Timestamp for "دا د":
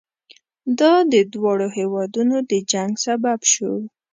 0.79-1.13